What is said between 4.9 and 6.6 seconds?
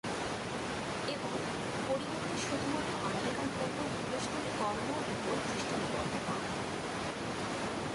উপর দৃষ্টি নিবদ্ধ করা।